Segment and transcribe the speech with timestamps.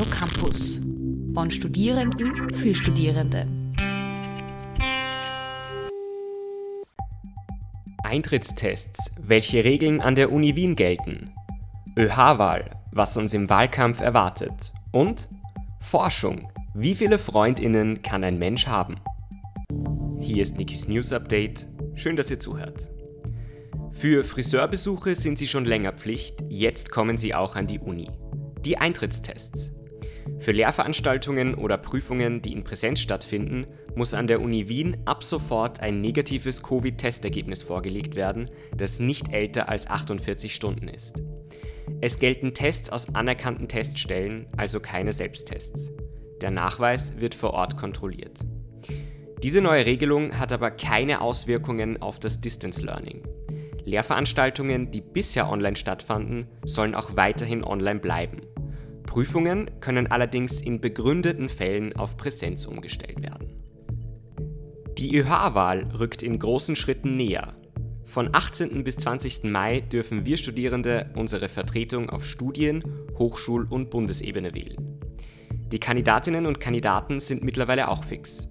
[0.00, 0.80] Radio Campus.
[1.34, 3.46] Von Studierenden für Studierende.
[8.02, 11.34] Eintrittstests, welche Regeln an der Uni Wien gelten.
[11.98, 14.72] ÖH-Wahl, was uns im Wahlkampf erwartet.
[14.90, 15.28] Und
[15.80, 18.96] Forschung, wie viele Freundinnen kann ein Mensch haben?
[20.18, 21.66] Hier ist Nikis News Update.
[21.94, 22.88] Schön, dass ihr zuhört.
[23.92, 28.08] Für Friseurbesuche sind sie schon länger Pflicht, jetzt kommen sie auch an die Uni.
[28.64, 29.74] Die Eintrittstests.
[30.40, 35.80] Für Lehrveranstaltungen oder Prüfungen, die in Präsenz stattfinden, muss an der Uni Wien ab sofort
[35.80, 41.22] ein negatives Covid-Testergebnis vorgelegt werden, das nicht älter als 48 Stunden ist.
[42.00, 45.92] Es gelten Tests aus anerkannten Teststellen, also keine Selbsttests.
[46.40, 48.40] Der Nachweis wird vor Ort kontrolliert.
[49.42, 53.22] Diese neue Regelung hat aber keine Auswirkungen auf das Distance Learning.
[53.84, 58.40] Lehrveranstaltungen, die bisher online stattfanden, sollen auch weiterhin online bleiben.
[59.10, 63.60] Prüfungen können allerdings in begründeten Fällen auf Präsenz umgestellt werden.
[64.98, 67.56] Die ÖH-Wahl rückt in großen Schritten näher.
[68.04, 68.84] Von 18.
[68.84, 69.50] bis 20.
[69.50, 72.84] Mai dürfen wir Studierende unsere Vertretung auf Studien-,
[73.18, 75.00] Hochschul- und Bundesebene wählen.
[75.72, 78.48] Die Kandidatinnen und Kandidaten sind mittlerweile auch fix.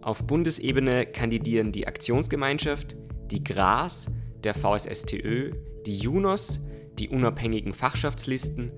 [0.00, 2.96] Auf Bundesebene kandidieren die Aktionsgemeinschaft,
[3.30, 4.08] die GRAS,
[4.42, 5.52] der VSSTÖ,
[5.86, 6.64] die JUNOS,
[6.98, 8.72] die unabhängigen Fachschaftslisten,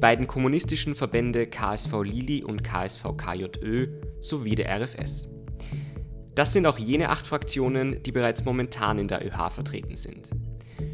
[0.00, 3.88] beiden kommunistischen Verbände KSV Lili und KSV KJÖ
[4.20, 5.28] sowie der RFS.
[6.34, 10.30] Das sind auch jene acht Fraktionen, die bereits momentan in der ÖH vertreten sind.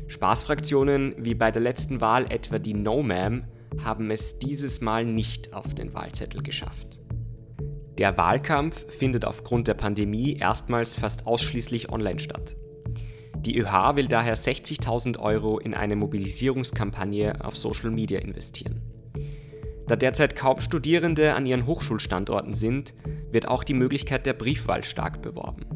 [0.09, 3.43] Spaßfraktionen wie bei der letzten Wahl etwa die No Ma'am
[3.83, 7.01] haben es dieses Mal nicht auf den Wahlzettel geschafft.
[7.99, 12.57] Der Wahlkampf findet aufgrund der Pandemie erstmals fast ausschließlich online statt.
[13.39, 18.83] Die ÖH will daher 60.000 Euro in eine Mobilisierungskampagne auf Social Media investieren.
[19.87, 22.95] Da derzeit kaum Studierende an ihren Hochschulstandorten sind,
[23.31, 25.67] wird auch die Möglichkeit der Briefwahl stark beworben.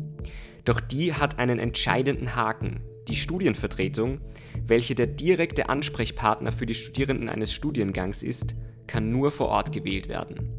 [0.65, 4.21] Doch die hat einen entscheidenden Haken, die Studienvertretung,
[4.67, 8.55] welche der direkte Ansprechpartner für die Studierenden eines Studiengangs ist,
[8.87, 10.51] kann nur vor Ort gewählt werden.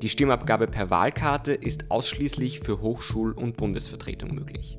[0.00, 4.78] Die Stimmabgabe per Wahlkarte ist ausschließlich für Hochschul- und Bundesvertretung möglich.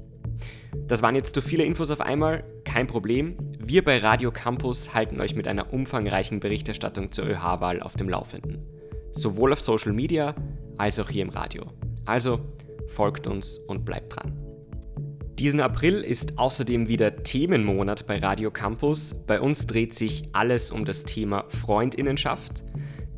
[0.87, 2.43] Das waren jetzt zu viele Infos auf einmal,
[2.75, 3.37] kein Problem.
[3.57, 8.65] Wir bei Radio Campus halten euch mit einer umfangreichen Berichterstattung zur ÖH-Wahl auf dem Laufenden.
[9.13, 10.35] Sowohl auf Social Media
[10.75, 11.67] als auch hier im Radio.
[12.03, 12.41] Also
[12.87, 14.37] folgt uns und bleibt dran.
[15.39, 19.23] Diesen April ist außerdem wieder Themenmonat bei Radio Campus.
[19.25, 22.65] Bei uns dreht sich alles um das Thema Freundinnenschaft.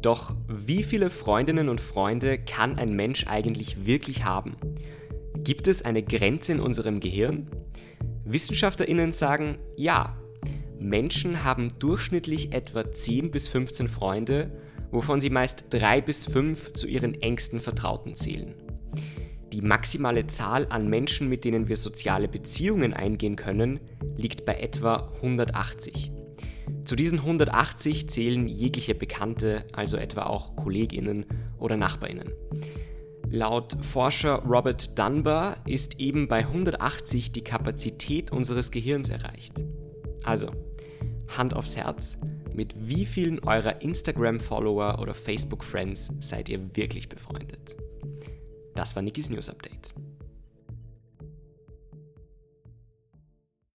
[0.04, 4.56] Doch wie viele Freundinnen und Freunde kann ein Mensch eigentlich wirklich haben?
[5.38, 7.48] Gibt es eine Grenze in unserem Gehirn?
[8.30, 10.18] Wissenschaftlerinnen sagen ja.
[10.80, 14.52] Menschen haben durchschnittlich etwa 10 bis 15 Freunde,
[14.92, 18.54] wovon sie meist 3 bis 5 zu ihren engsten Vertrauten zählen.
[19.54, 23.80] Die maximale Zahl an Menschen, mit denen wir soziale Beziehungen eingehen können,
[24.18, 26.12] liegt bei etwa 180.
[26.84, 31.26] Zu diesen 180 zählen jegliche Bekannte, also etwa auch Kolleginnen
[31.58, 32.34] oder Nachbarinnen.
[33.30, 39.64] Laut Forscher Robert Dunbar ist eben bei 180 die Kapazität unseres Gehirns erreicht.
[40.24, 40.50] Also,
[41.36, 42.18] Hand aufs Herz,
[42.54, 47.76] mit wie vielen eurer Instagram-Follower oder Facebook-Friends seid ihr wirklich befreundet?
[48.76, 49.94] Das war Nikis News Update.